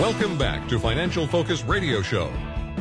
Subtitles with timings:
[0.00, 2.32] Welcome back to Financial Focus Radio Show.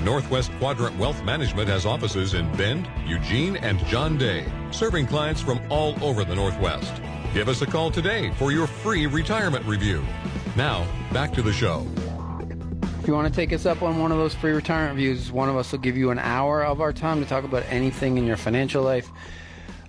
[0.04, 5.60] Northwest Quadrant Wealth Management has offices in Bend, Eugene, and John Day, serving clients from
[5.70, 7.02] all over the Northwest.
[7.34, 10.02] Give us a call today for your free retirement review.
[10.56, 11.86] Now, back to the show.
[13.02, 15.50] If you want to take us up on one of those free retirement reviews, one
[15.50, 18.26] of us will give you an hour of our time to talk about anything in
[18.26, 19.12] your financial life.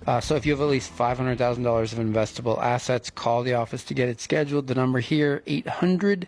[0.05, 3.93] Uh, so if you have at least $500,000 of investable assets, call the office to
[3.93, 4.67] get it scheduled.
[4.67, 6.25] The number here, 800-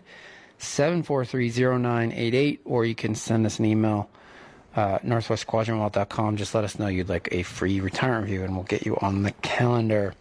[0.64, 4.10] 7430988, or you can send us an email,
[4.76, 6.36] uh, northwestquadrantwealth.com.
[6.36, 9.22] Just let us know you'd like a free retirement review, and we'll get you on
[9.22, 10.14] the calendar.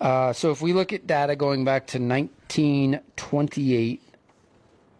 [0.00, 4.02] Uh, so if we look at data going back to 1928,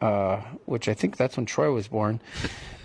[0.01, 2.21] uh, which I think that's when Troy was born,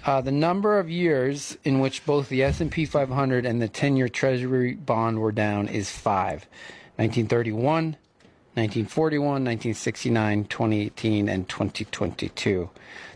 [0.05, 4.73] uh, the number of years in which both the S&P 500 and the 10-year Treasury
[4.73, 6.47] bond were down is five.
[6.95, 7.95] 1931,
[8.55, 12.69] 1941, 1969, 2018, and 2022.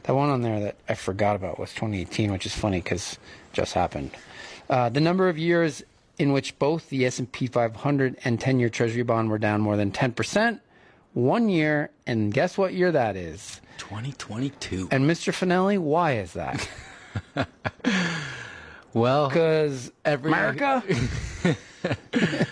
[0.03, 3.17] That one on there that I forgot about was 2018, which is funny because
[3.51, 4.11] just happened.
[4.69, 5.83] Uh, the number of years
[6.17, 10.59] in which both the S&P 500 and 10-year Treasury bond were down more than 10%,
[11.13, 13.61] one year, and guess what year that is?
[13.79, 14.89] 2022.
[14.91, 15.33] And Mr.
[15.33, 16.67] Finelli, why is that?
[18.93, 20.83] well, because every America.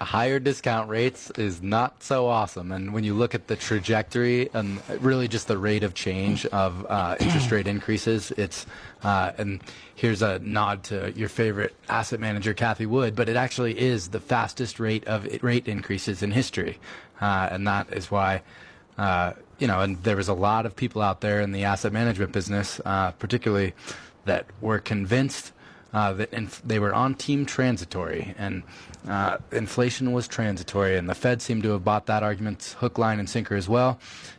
[0.00, 2.72] higher discount rates is not so awesome.
[2.72, 6.86] And when you look at the trajectory and really just the rate of change of
[6.88, 8.66] uh, interest rate increases, it's
[9.02, 9.60] uh, and
[9.94, 14.20] here's a nod to your favorite asset manager, Cathie Wood, but it actually is the
[14.20, 16.78] fastest rate of rate increases in history,
[17.20, 18.42] uh, and that is why.
[18.98, 21.92] Uh, you know, and there was a lot of people out there in the asset
[21.92, 23.72] management business, uh, particularly,
[24.24, 25.52] that were convinced
[25.92, 28.62] uh, that inf- they were on team transitory, and
[29.08, 33.18] uh, inflation was transitory, and the Fed seemed to have bought that argument hook, line,
[33.18, 33.98] and sinker as well.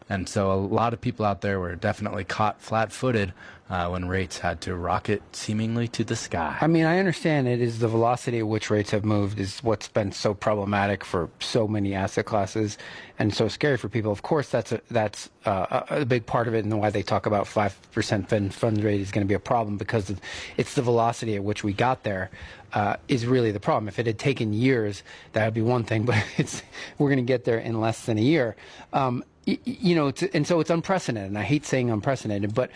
[0.10, 3.34] And so a lot of people out there were definitely caught flat footed
[3.72, 6.58] uh, when rates had to rocket seemingly to the sky.
[6.60, 9.88] I mean, I understand it is the velocity at which rates have moved is what's
[9.88, 12.78] been so problematic for so many asset classes
[13.18, 14.12] and so scary for people.
[14.12, 17.26] Of course, that's a, that's uh, a big part of it, and why they talk
[17.26, 20.14] about five percent fund fund rate is going to be a problem because
[20.58, 22.30] it's the velocity at which we got there
[22.74, 23.88] uh, is really the problem.
[23.88, 25.02] If it had taken years,
[25.32, 26.62] that would be one thing, but it's
[26.98, 28.58] we're going to get there in less than a year.
[28.92, 31.30] Um, you know, and so it's unprecedented.
[31.30, 32.70] And I hate saying unprecedented, but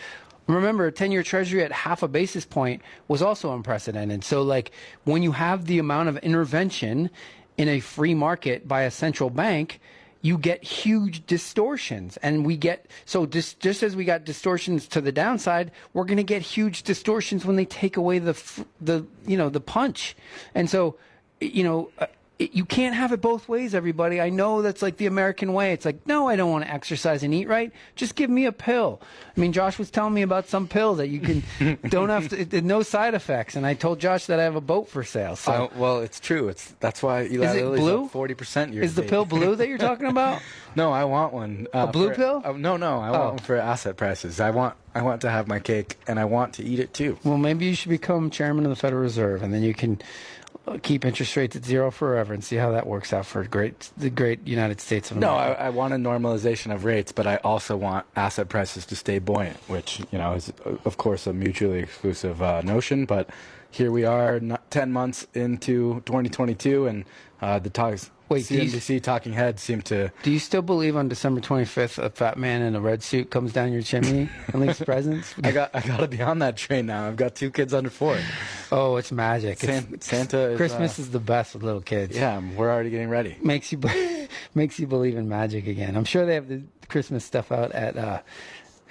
[0.54, 4.24] remember, a 10 year treasury at half a basis point was also unprecedented.
[4.24, 4.70] So, like,
[5.04, 7.10] when you have the amount of intervention
[7.56, 9.80] in a free market by a central bank,
[10.22, 12.16] you get huge distortions.
[12.18, 16.16] And we get, so just, just as we got distortions to the downside, we're going
[16.16, 20.16] to get huge distortions when they take away the, the, you know, the punch.
[20.54, 20.96] And so,
[21.40, 21.90] you know,
[22.40, 24.20] uh, you can't have it both ways, everybody.
[24.20, 25.72] I know that's like the American way.
[25.72, 27.72] It's like, no, I don't want to exercise and eat right.
[27.94, 29.00] Just give me a pill.
[29.36, 31.42] I mean, Josh was telling me about some pill that you can
[31.88, 33.56] don't have to, it, no side effects.
[33.56, 35.36] And I told Josh that I have a boat for sale.
[35.36, 36.48] So, uh, well, it's true.
[36.48, 38.08] It's that's why Eli is it blue?
[38.08, 38.74] Forty percent.
[38.74, 40.42] Is the pill blue that you're talking about?
[40.76, 41.66] no, I want one.
[41.74, 42.42] Uh, a blue for, pill?
[42.44, 43.12] Uh, no, no, I oh.
[43.12, 44.40] want one for asset prices.
[44.40, 47.18] I want I want to have my cake and I want to eat it too.
[47.24, 50.00] Well, maybe you should become chairman of the Federal Reserve, and then you can
[50.82, 54.10] keep interest rates at zero forever and see how that works out for great the
[54.10, 55.48] great United States of America.
[55.48, 58.96] No, I, I, want a normalization of rates, but I also want asset prices to
[58.96, 60.52] stay buoyant, which you know is
[60.84, 63.06] of course a mutually exclusive uh, notion.
[63.06, 63.30] But
[63.76, 67.04] here we are, ten months into 2022, and
[67.42, 70.10] uh, the talks Wait, CNBC you, talking heads seem to.
[70.24, 73.52] Do you still believe on December 25th a fat man in a red suit comes
[73.52, 75.32] down your chimney and leaves presents?
[75.44, 77.06] I got I got to be on that train now.
[77.06, 78.18] I've got two kids under four.
[78.72, 79.58] Oh, it's magic.
[79.58, 80.50] San, it's, Santa.
[80.50, 82.16] Is, Christmas uh, is the best with little kids.
[82.16, 83.36] Yeah, we're already getting ready.
[83.42, 83.80] Makes you
[84.54, 85.96] makes you believe in magic again.
[85.96, 87.96] I'm sure they have the Christmas stuff out at.
[87.96, 88.22] Uh,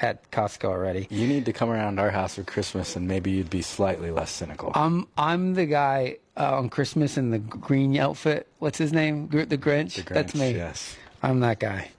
[0.02, 1.08] at Costco already.
[1.10, 4.32] You need to come around our house for Christmas, and maybe you'd be slightly less
[4.32, 4.72] cynical.
[4.76, 8.48] I'm I'm the guy uh, on Christmas in the green outfit.
[8.60, 9.28] What's his name?
[9.28, 9.48] the, Grinch?
[9.48, 10.06] the Grinch.
[10.08, 10.52] That's me.
[10.52, 11.90] Yes, I'm that guy.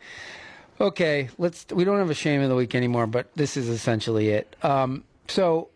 [0.81, 1.67] Okay, let's.
[1.73, 4.57] We don't have a shame of the week anymore, but this is essentially it.
[4.63, 5.69] Um, so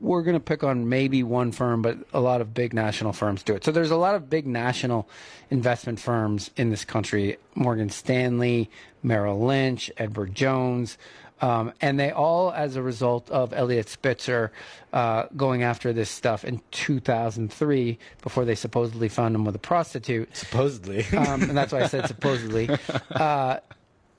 [0.00, 3.42] we're going to pick on maybe one firm, but a lot of big national firms
[3.42, 3.64] do it.
[3.64, 5.08] So there's a lot of big national
[5.50, 8.70] investment firms in this country: Morgan Stanley,
[9.02, 10.96] Merrill Lynch, Edward Jones.
[11.40, 14.52] Um, and they all, as a result of Eliot Spitzer
[14.92, 20.34] uh, going after this stuff in 2003, before they supposedly found him with a prostitute.
[20.36, 21.04] Supposedly.
[21.16, 22.68] um, and that's why I said supposedly.
[23.10, 23.58] Uh,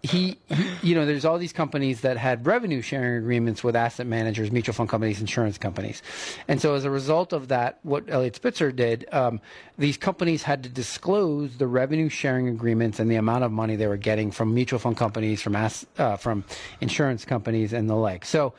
[0.01, 4.07] he, he, you know, there's all these companies that had revenue sharing agreements with asset
[4.07, 6.01] managers, mutual fund companies, insurance companies.
[6.47, 9.41] And so as a result of that, what Eliot Spitzer did, um,
[9.77, 13.87] these companies had to disclose the revenue sharing agreements and the amount of money they
[13.87, 16.45] were getting from mutual fund companies, from, uh, from
[16.79, 18.23] insurance companies and the like.
[18.23, 18.53] So,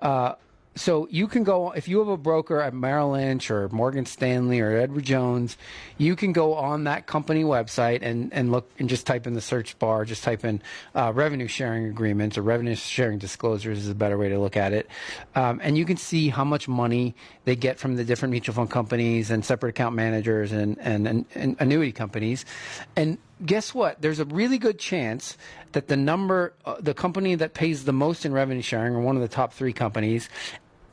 [0.00, 0.34] uh,
[0.76, 4.60] so you can go if you have a broker at Merrill Lynch or Morgan Stanley
[4.60, 5.56] or Edward Jones,
[5.98, 9.40] you can go on that company website and, and look and just type in the
[9.40, 10.60] search bar, just type in
[10.94, 14.72] uh, revenue sharing agreements or revenue sharing disclosures is a better way to look at
[14.72, 14.88] it,
[15.34, 18.70] um, and you can see how much money they get from the different mutual fund
[18.70, 22.44] companies and separate account managers and, and, and, and annuity companies,
[22.96, 24.00] and guess what?
[24.00, 25.36] There's a really good chance
[25.72, 29.16] that the number, uh, the company that pays the most in revenue sharing, or one
[29.16, 30.28] of the top three companies,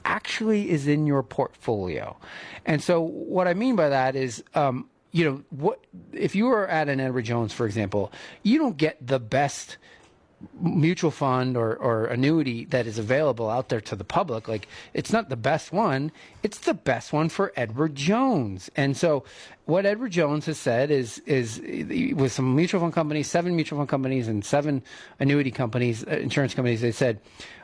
[0.06, 2.18] actually is in your portfolio.
[2.66, 5.84] And so, what I mean by that is, um, you know, what
[6.14, 8.12] if you are at an Edward Jones, for example,
[8.44, 9.78] you don't get the best
[10.60, 14.48] mutual fund or, or annuity that is available out there to the public.
[14.48, 16.12] Like it's not the best one,
[16.44, 18.70] it's the best one for Edward Jones.
[18.76, 19.24] And so
[19.66, 21.60] what Edward Jones has said is is
[22.16, 24.84] with some mutual fund companies, seven mutual fund companies and seven
[25.20, 27.20] annuity companies, uh, insurance companies, they said,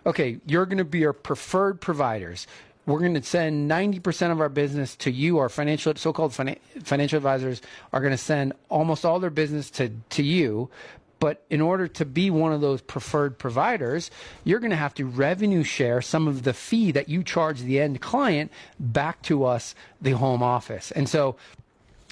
[0.06, 2.48] okay, you're going to be our preferred providers
[2.88, 5.40] we're going to send 90% of our business to you.
[5.40, 10.24] Our financial, so-called financial advisors are going to send almost all their business to, to
[10.24, 10.70] you.
[11.20, 14.12] But in order to be one of those preferred providers,
[14.44, 17.80] you're going to have to revenue share some of the fee that you charge the
[17.80, 20.92] end client back to us, the home office.
[20.92, 21.36] And so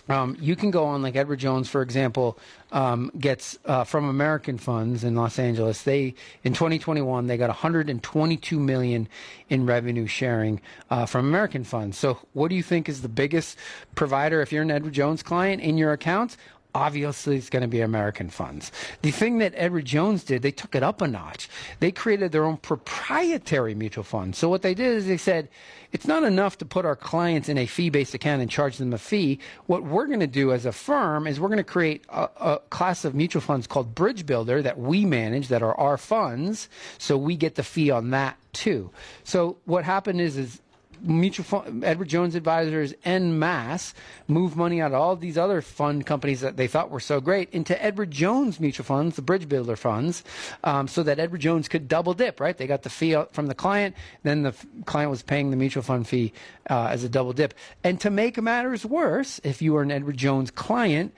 [0.07, 2.38] um, you can go on, like Edward Jones, for example,
[2.72, 5.81] um, gets uh, from American funds in Los Angeles.
[5.81, 6.13] They
[6.44, 9.08] in 2021 they got 122 million
[9.50, 10.62] in revenue sharing
[10.92, 11.98] uh, from American funds.
[11.98, 13.58] So, what do you think is the biggest
[13.96, 16.38] provider if you're an Edward Jones client in your accounts?
[16.75, 18.72] Obviously it's going to be American funds.
[19.01, 21.50] The thing that Edward Jones did, they took it up a notch.
[21.80, 24.36] They created their own proprietary mutual fund.
[24.36, 25.48] So what they did is they said,
[25.94, 28.98] it's not enough to put our clients in a fee-based account and charge them a
[28.98, 29.39] fee.
[29.68, 32.60] What we're going to do as a firm is we're going to create a, a
[32.69, 36.68] class of mutual funds called Bridge Builder that we manage, that are our funds.
[36.98, 38.92] So we get the fee on that too.
[39.24, 40.62] So what happened is, is
[41.02, 43.94] mutual fund, Edward Jones advisors en masse
[44.28, 47.20] move money out of all of these other fund companies that they thought were so
[47.22, 50.24] great into Edward Jones mutual funds, the bridge builder funds,
[50.64, 52.58] um, so that Edward Jones could double dip, right?
[52.58, 55.84] They got the fee from the client, then the f- client was paying the mutual
[55.84, 56.34] fund fee
[56.70, 57.54] uh, as a double dip.
[57.84, 61.14] And to make matters worse, if you were an Edward Jones client,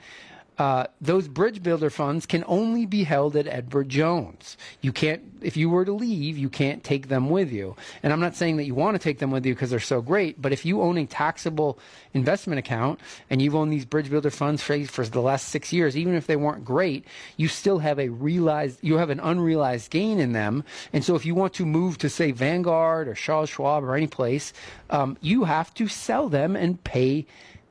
[0.58, 4.56] uh, those bridge builder funds can only be held at Edward Jones.
[4.80, 7.76] You can't, if you were to leave, you can't take them with you.
[8.02, 10.02] And I'm not saying that you want to take them with you because they're so
[10.02, 11.78] great, but if you own a taxable
[12.12, 12.98] investment account
[13.30, 16.26] and you've owned these bridge builder funds for, for the last six years, even if
[16.26, 17.04] they weren't great,
[17.36, 20.64] you still have a realized, you have an unrealized gain in them.
[20.92, 24.08] And so if you want to move to say Vanguard or Charles Schwab or any
[24.08, 24.52] place,
[24.90, 27.26] um, you have to sell them and pay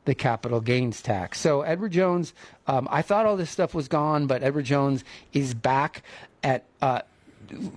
[0.08, 1.38] the capital gains tax.
[1.40, 2.34] So Edward Jones,
[2.66, 6.02] um, I thought all this stuff was gone, but Edward Jones is back
[6.42, 6.64] at.
[6.82, 7.02] Uh,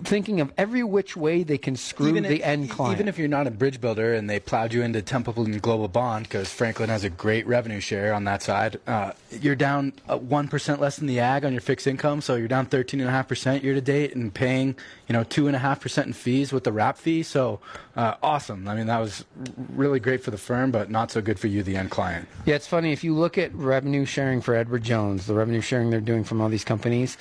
[0.05, 2.95] thinking of every which way they can screw even the if, end client.
[2.95, 6.25] Even if you're not a bridge builder and they plowed you into Templeton Global Bond
[6.25, 10.49] because Franklin has a great revenue share on that side, uh, you're down uh, one
[10.49, 13.13] percent less than the Agg on your fixed income, so you're down thirteen and a
[13.13, 14.75] half percent year to date and paying
[15.09, 17.23] you know two and a half percent in fees with the wrap fee.
[17.23, 17.61] So
[17.97, 18.69] uh, awesome.
[18.69, 19.25] I mean that was
[19.71, 22.29] really great for the firm, but not so good for you, the end client.
[22.45, 25.91] Yeah, it's funny if you look at revenue sharing for Edward Jones, the revenue sharing
[25.91, 27.17] they're doing from all these companies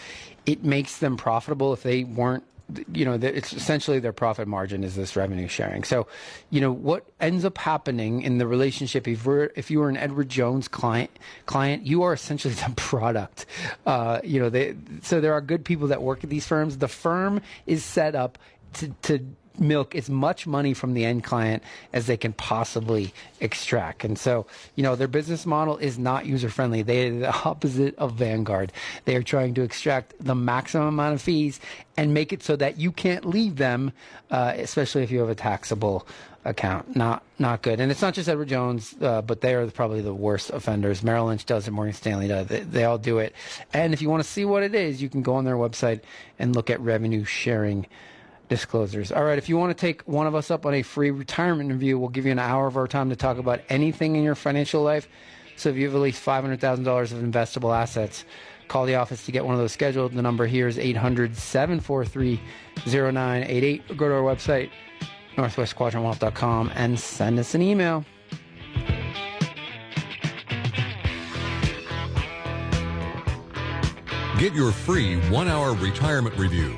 [0.46, 2.44] it makes them profitable if they weren't
[2.94, 5.84] you know, it's essentially their profit margin is this revenue sharing.
[5.84, 6.08] So,
[6.50, 9.98] you know, what ends up happening in the relationship if we're if you are an
[9.98, 11.10] Edward Jones client
[11.46, 13.46] client, you are essentially the product.
[13.86, 16.78] Uh, you know, they, so there are good people that work at these firms.
[16.78, 18.38] The firm is set up
[18.74, 19.26] to to
[19.58, 21.64] milk as much money from the end client
[21.94, 24.04] as they can possibly extract.
[24.04, 26.82] And so, you know, their business model is not user friendly.
[26.82, 28.72] They are the opposite of Vanguard.
[29.06, 31.60] They are trying to extract the maximum amount of fees
[31.98, 33.92] and make it so that you can't leave them,
[34.32, 36.08] uh, especially if you have a taxable
[36.46, 36.96] account.
[36.96, 37.80] Not not good.
[37.80, 41.04] And it's not just Edward Jones, uh, but they are probably the worst offenders.
[41.04, 41.72] Merrill Lynch does it.
[41.72, 42.50] Morgan Stanley does it.
[42.50, 43.34] They, they all do it.
[43.74, 46.02] And if you want to see what it is, you can go on their website
[46.38, 47.86] and look at revenue sharing
[48.50, 49.12] disclosures.
[49.12, 51.72] All right, if you want to take one of us up on a free retirement
[51.72, 54.36] review, we'll give you an hour of our time to talk about anything in your
[54.36, 55.08] financial life.
[55.56, 58.26] So if you have at least $500,000 of investable assets,
[58.68, 60.14] call the office to get one of those scheduled.
[60.14, 62.42] The number here is 800 743
[62.88, 63.84] 0988.
[63.90, 64.70] Or go to our website,
[65.36, 68.06] northwestquadrantwealth.com, and send us an email.
[74.38, 76.78] Get your free one hour retirement review.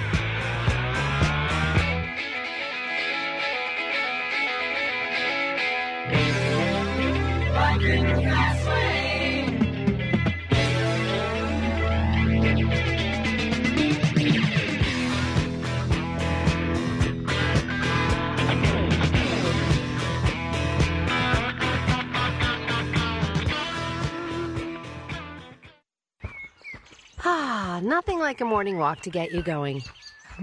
[27.91, 29.83] Nothing like a morning walk to get you going.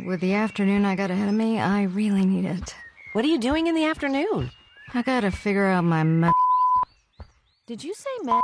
[0.04, 2.74] With the afternoon I got ahead of me, I really need it.
[3.14, 4.50] What are you doing in the afternoon?
[4.92, 6.30] I gotta figure out my me-
[7.66, 8.42] Did you say med?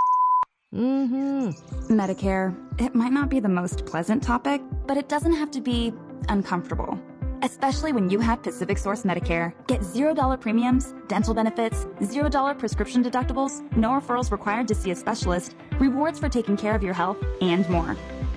[0.74, 2.00] Mm-hmm.
[2.00, 2.56] Medicare.
[2.80, 5.92] It might not be the most pleasant topic, but it doesn't have to be
[6.30, 6.98] uncomfortable.
[7.42, 9.52] Especially when you have Pacific Source Medicare.
[9.66, 15.56] Get $0 premiums, dental benefits, $0 prescription deductibles, no referrals required to see a specialist,
[15.78, 17.94] rewards for taking care of your health, and more.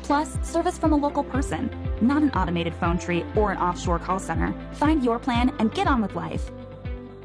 [0.08, 4.20] Plus, service from a local person, not an automated phone tree or an offshore call
[4.20, 4.56] center.
[4.76, 6.50] Find your plan and get on with life.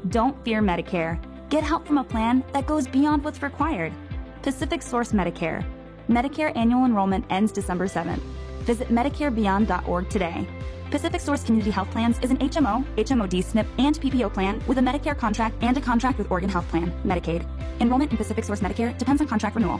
[0.09, 1.17] Don't fear Medicare.
[1.47, 3.93] Get help from a plan that goes beyond what's required.
[4.41, 5.63] Pacific Source Medicare.
[6.09, 8.19] Medicare annual enrollment ends December 7th.
[8.65, 10.45] Visit MedicareBeyond.org today.
[10.91, 14.81] Pacific Source Community Health Plans is an HMO, HMOD SNP, and PPO plan with a
[14.81, 17.47] Medicare contract and a contract with Oregon Health Plan, Medicaid.
[17.79, 19.79] Enrollment in Pacific Source Medicare depends on contract renewal.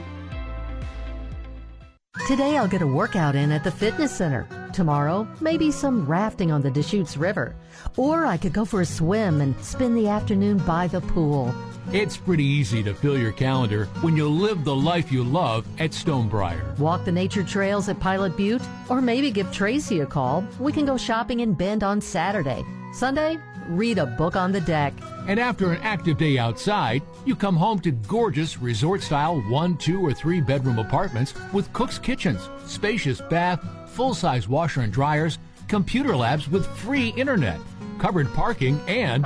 [2.26, 4.48] Today I'll get a workout in at the fitness center.
[4.72, 7.54] Tomorrow, maybe some rafting on the Deschutes River.
[7.98, 11.54] Or I could go for a swim and spend the afternoon by the pool.
[11.92, 15.90] It's pretty easy to fill your calendar when you live the life you love at
[15.90, 16.78] Stonebriar.
[16.78, 20.46] Walk the nature trails at Pilot Butte, or maybe give Tracy a call.
[20.58, 22.64] We can go shopping in Bend on Saturday.
[22.94, 24.94] Sunday, read a book on the deck.
[25.26, 30.00] And after an active day outside, you come home to gorgeous resort style one, two,
[30.04, 35.38] or three bedroom apartments with cook's kitchens, spacious bath, full size washer and dryers,
[35.68, 37.58] computer labs with free internet,
[37.98, 39.22] covered parking, and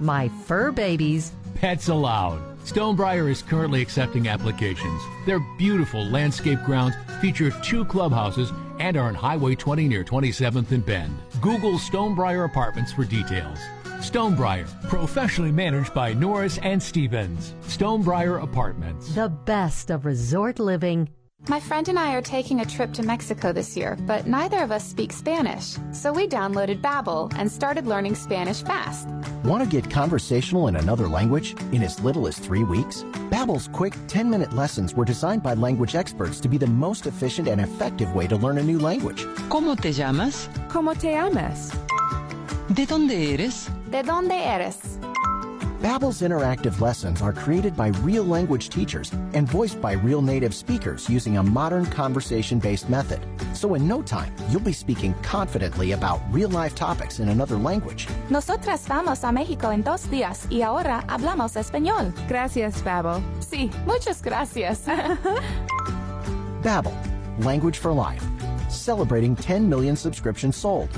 [0.00, 1.32] My fur babies.
[1.54, 2.40] pets allowed.
[2.64, 5.00] Stonebriar is currently accepting applications.
[5.24, 10.84] Their beautiful landscape grounds feature two clubhouses and are on Highway 20 near 27th and
[10.84, 11.16] Bend.
[11.40, 13.58] Google Stonebriar Apartments for details.
[14.06, 17.54] Stonebriar, professionally managed by Norris and Stevens.
[17.62, 19.12] Stonebriar Apartments.
[19.16, 21.08] The best of resort living.
[21.48, 24.70] My friend and I are taking a trip to Mexico this year, but neither of
[24.70, 25.76] us speak Spanish.
[25.92, 29.08] So we downloaded Babbel and started learning Spanish fast.
[29.42, 33.02] Want to get conversational in another language in as little as three weeks?
[33.30, 37.60] Babbel's quick 10-minute lessons were designed by language experts to be the most efficient and
[37.60, 39.24] effective way to learn a new language.
[39.48, 40.48] ¿Cómo te llamas?
[40.68, 41.76] ¿Cómo te llamas?
[42.68, 43.68] ¿De dónde eres?
[43.88, 44.98] ¿De dónde eres?
[45.80, 51.08] Babbel's interactive lessons are created by real language teachers and voiced by real native speakers
[51.08, 53.20] using a modern conversation-based method.
[53.54, 58.08] So in no time, you'll be speaking confidently about real-life topics in another language.
[58.30, 62.12] Nosotras vamos a México en dos días y ahora hablamos español.
[62.28, 63.22] Gracias, Babbel.
[63.38, 64.80] Sí, muchas gracias.
[66.62, 66.94] Babbel,
[67.44, 68.24] language for life.
[68.68, 70.90] Celebrating 10 million subscriptions sold.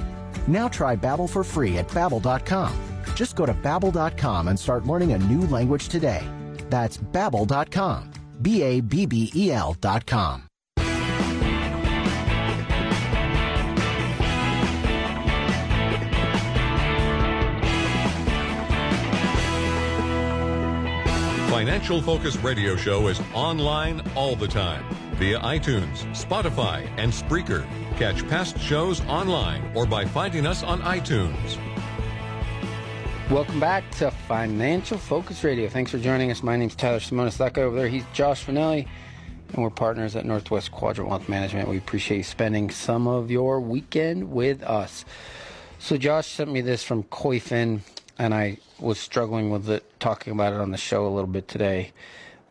[0.48, 2.74] Now try Babbel for free at babbel.com.
[3.14, 6.26] Just go to babbel.com and start learning a new language today.
[6.70, 8.10] That's babbel.com.
[8.40, 10.44] B A B B E L.com.
[21.50, 27.66] Financial Focus Radio Show is online all the time via iTunes, Spotify, and Spreaker.
[27.98, 31.58] Catch past shows online or by finding us on iTunes.
[33.28, 35.68] Welcome back to Financial Focus Radio.
[35.68, 36.40] Thanks for joining us.
[36.40, 37.38] My name's Tyler Simonis.
[37.38, 38.86] That guy over there, he's Josh Finelli,
[39.52, 41.68] and we're partners at Northwest Quadrant Wealth Management.
[41.68, 45.04] We appreciate spending some of your weekend with us.
[45.80, 47.80] So Josh sent me this from Koyfin,
[48.16, 51.48] and I was struggling with it, talking about it on the show a little bit
[51.48, 51.90] today.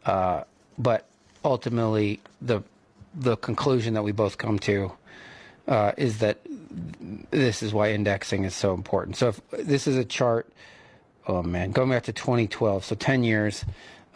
[0.06, 0.44] Uh,
[0.78, 1.06] but
[1.46, 2.64] ultimately, the
[3.16, 4.92] the conclusion that we both come to
[5.68, 6.40] uh, is that
[7.32, 9.18] this is why indexing is so important.
[9.18, 10.52] So if this is a chart,
[11.28, 13.66] oh man, going back to 2012, so 10 years.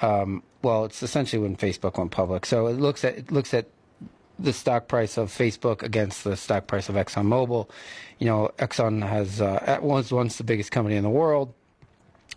[0.01, 2.45] Um, well, it's essentially when Facebook went public.
[2.45, 3.67] So it looks at it looks at
[4.39, 7.69] the stock price of Facebook against the stock price of ExxonMobil.
[8.19, 11.53] You know, Exxon has uh, was once the biggest company in the world.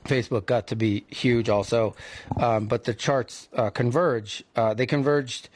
[0.05, 1.95] Facebook got to be huge also,
[2.39, 4.45] um, but the charts uh, converge.
[4.55, 5.49] Uh, they converged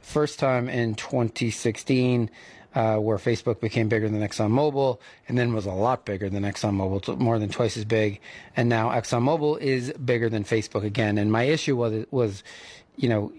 [0.00, 2.30] first time in 2016.
[2.76, 7.16] Uh, where Facebook became bigger than ExxonMobil, and then was a lot bigger than ExxonMobil,
[7.16, 8.20] more than twice as big.
[8.54, 11.16] And now ExxonMobil is bigger than Facebook again.
[11.16, 12.44] And my issue was, was,
[12.96, 13.32] you know,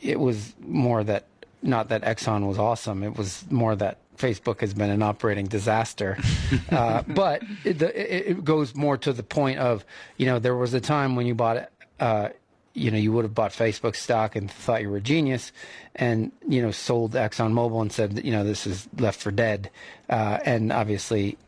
[0.00, 1.24] it was more that
[1.62, 3.02] not that Exxon was awesome.
[3.02, 6.18] It was more that Facebook has been an operating disaster.
[6.70, 9.84] uh, but it, the, it, goes more to the point of,
[10.16, 11.72] you know, there was a time when you bought it.
[11.98, 12.28] Uh,
[12.74, 15.52] you know, you would have bought Facebook stock and thought you were a genius,
[15.94, 19.70] and you know, sold ExxonMobil and said, you know, this is left for dead.
[20.10, 21.38] Uh, and obviously,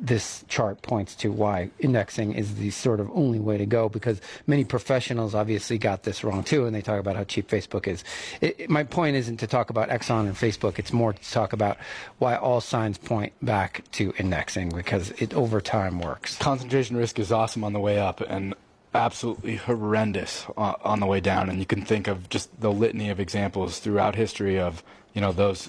[0.00, 4.20] this chart points to why indexing is the sort of only way to go because
[4.46, 8.02] many professionals obviously got this wrong too and they talk about how cheap Facebook is.
[8.40, 11.52] It, it, my point isn't to talk about Exxon and Facebook, it's more to talk
[11.52, 11.76] about
[12.18, 16.38] why all signs point back to indexing because it over time works.
[16.38, 18.54] Concentration risk is awesome on the way up and
[18.96, 23.20] absolutely horrendous on the way down and you can think of just the litany of
[23.20, 24.82] examples throughout history of,
[25.14, 25.68] you know, those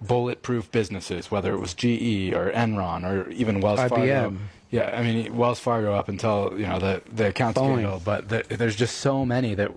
[0.00, 3.88] bulletproof businesses, whether it was GE or Enron or even Wells IBM.
[3.88, 4.36] Fargo.
[4.70, 8.44] Yeah, I mean Wells Fargo up until you know the the account scandal, but the,
[8.48, 9.72] there's just so many that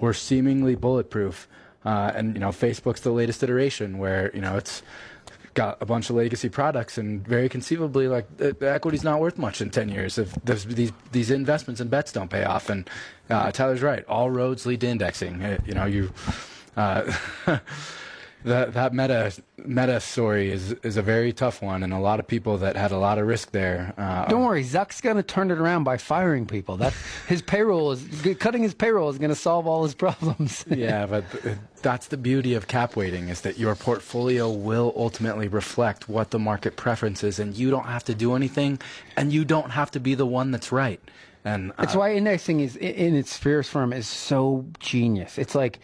[0.00, 1.48] were seemingly bulletproof.
[1.84, 4.82] Uh, and you know, Facebook's the latest iteration where you know it's
[5.54, 9.60] got a bunch of legacy products and very conceivably like the, equity's not worth much
[9.60, 12.68] in 10 years if these these investments and bets don't pay off.
[12.68, 12.88] And
[13.30, 14.04] uh, Tyler's right.
[14.06, 15.40] All roads lead to indexing.
[15.40, 16.12] It, you know you
[16.76, 17.10] uh,
[18.44, 19.32] that that meta
[19.64, 22.92] meta story is is a very tough one, and a lot of people that had
[22.92, 23.94] a lot of risk there.
[23.96, 26.76] Uh, Don't worry, Zuck's going to turn it around by firing people.
[26.76, 26.92] That
[27.28, 28.04] his payroll is
[28.38, 30.64] cutting his payroll is going to solve all his problems.
[30.70, 31.24] yeah, but
[31.82, 36.38] that's the beauty of cap weighting is that your portfolio will ultimately reflect what the
[36.38, 38.78] market preference is, and you don't have to do anything,
[39.16, 41.00] and you don't have to be the one that's right.
[41.44, 45.38] And uh, it's why indexing is in its purest form is so genius.
[45.38, 45.78] It's like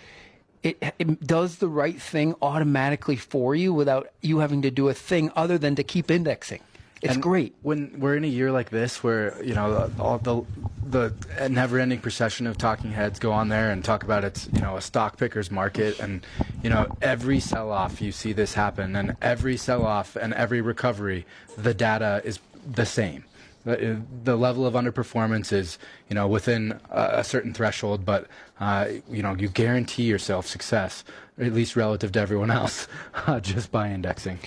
[0.63, 4.95] it, it, does the right thing automatically for you without you having to do a
[4.95, 6.61] thing other than to keep indexing.
[7.03, 7.55] It's and great.
[7.63, 10.43] When we're in a year like this, where you know all the
[10.85, 14.77] the never-ending procession of talking heads go on there and talk about it's you know
[14.77, 16.27] a stock pickers market, and
[16.63, 21.25] you know every sell-off you see this happen, and every sell-off and every recovery,
[21.57, 22.39] the data is
[22.71, 23.25] the same.
[23.65, 28.27] The, the level of underperformance is, you know, within a, certain threshold, but
[28.59, 31.05] uh, you know, you guarantee yourself success,
[31.39, 32.89] at least relative to everyone else,
[33.27, 34.39] uh, just by indexing.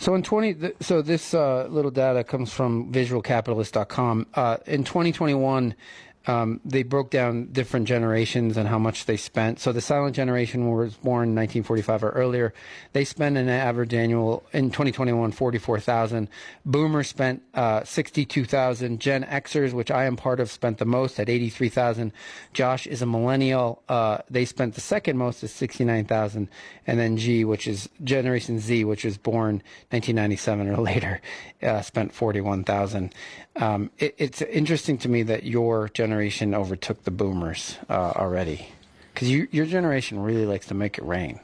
[0.00, 4.26] So in 20, th- so this uh, little data comes from visualcapitalist.com.
[4.32, 5.74] Uh, in 2021,
[6.26, 9.58] um, they broke down different generations and how much they spent.
[9.58, 12.52] So the silent generation was born in 1945 or earlier.
[12.92, 16.28] They spent an average annual in 2021 44,000.
[16.66, 19.00] Boomers spent uh, 62,000.
[19.00, 22.12] Gen Xers, which I am part of, spent the most at 83,000.
[22.52, 23.82] Josh is a millennial.
[23.88, 26.48] Uh, they spent the second most at 69,000.
[26.86, 31.22] And then G, which is Generation Z, which was born 1997 or later,
[31.62, 33.14] uh, spent 41,000.
[33.56, 38.68] Um, it, it's interesting to me that your generation overtook the boomers uh, already,
[39.12, 41.40] because you, your generation really likes to make it rain.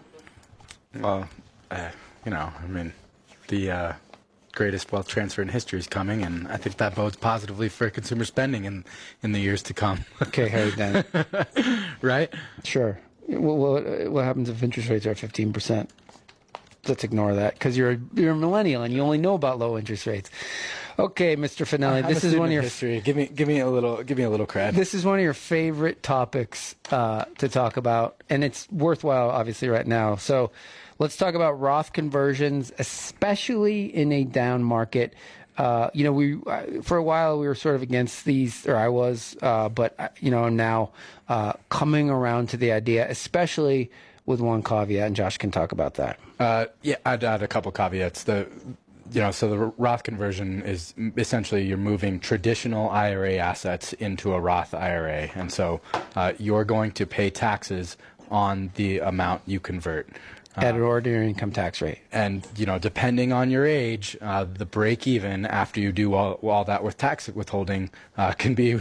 [0.94, 1.28] Well,
[1.70, 1.90] uh,
[2.24, 2.92] you know, I mean,
[3.48, 3.92] the uh,
[4.56, 8.24] greatest wealth transfer in history is coming, and I think that bodes positively for consumer
[8.24, 8.84] spending in
[9.22, 10.04] in the years to come.
[10.22, 11.06] okay, Harry Dent.
[12.02, 12.32] right?
[12.64, 12.98] Sure.
[13.28, 15.90] What, what happens if interest rates are fifteen percent?
[16.88, 20.06] Let's ignore that because you're you're a millennial and you only know about low interest
[20.06, 20.30] rates.
[20.98, 21.66] Okay, Mr.
[21.66, 23.00] Finelli, this is one of your history.
[23.00, 24.76] Give me, give me a little, give me a little credit.
[24.76, 29.68] This is one of your favorite topics uh, to talk about, and it's worthwhile, obviously,
[29.68, 30.16] right now.
[30.16, 30.50] So,
[30.98, 35.14] let's talk about Roth conversions, especially in a down market.
[35.58, 38.76] Uh, you know, we uh, for a while we were sort of against these, or
[38.76, 40.92] I was, uh, but uh, you know, I'm now
[41.28, 43.90] uh, coming around to the idea, especially
[44.26, 46.18] with one caveat, and Josh can talk about that.
[46.38, 48.24] Uh, yeah, I'd add a couple caveats.
[48.24, 48.48] The
[49.12, 54.40] you know, so the Roth conversion is essentially you're moving traditional IRA assets into a
[54.40, 55.80] Roth IRA, and so
[56.14, 57.96] uh, you're going to pay taxes
[58.30, 60.08] on the amount you convert.
[60.56, 61.98] Uh, At an ordinary income tax rate.
[62.12, 66.32] And, you know, depending on your age, uh, the break even after you do all,
[66.42, 68.80] all that with tax withholding uh, can be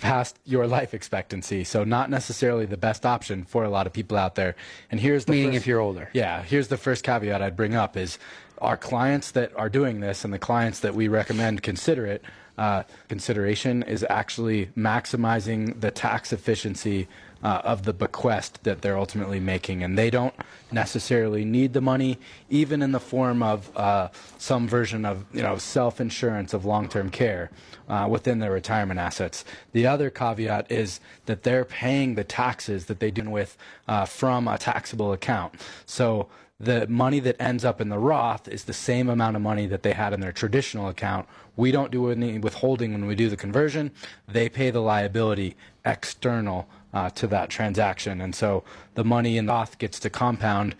[0.00, 1.64] past your life expectancy.
[1.64, 4.56] So not necessarily the best option for a lot of people out there.
[4.90, 6.08] And here's the Meaning first- if you're older.
[6.12, 8.18] Yeah, here's the first caveat I'd bring up is
[8.58, 12.22] our clients that are doing this and the clients that we recommend consider it.
[12.58, 17.08] Uh, consideration is actually maximizing the tax efficiency
[17.42, 20.34] uh, of the bequest that they're ultimately making, and they don't
[20.70, 25.56] necessarily need the money, even in the form of uh, some version of you know
[25.56, 27.50] self-insurance of long-term care
[27.88, 29.44] uh, within their retirement assets.
[29.72, 33.56] The other caveat is that they're paying the taxes that they do with
[33.88, 35.54] uh, from a taxable account.
[35.86, 39.66] So the money that ends up in the Roth is the same amount of money
[39.66, 41.26] that they had in their traditional account.
[41.56, 43.90] We don't do any withholding when we do the conversion.
[44.28, 49.52] They pay the liability external uh, to that transaction, and so the money in the
[49.52, 50.74] Roth gets to compound,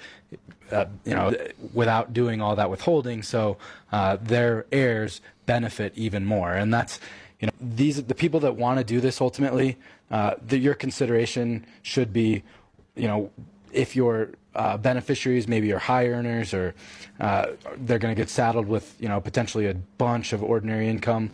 [0.70, 1.34] uh, you know,
[1.72, 3.22] without doing all that withholding.
[3.22, 3.56] So
[3.92, 7.00] uh, their heirs benefit even more, and that's
[7.40, 9.76] you know these the people that want to do this ultimately.
[10.10, 12.42] Uh, the, your consideration should be,
[12.96, 13.30] you know,
[13.72, 16.74] if your uh, beneficiaries maybe are high earners or
[17.20, 17.46] uh,
[17.78, 21.28] they're going to get saddled with you know potentially a bunch of ordinary income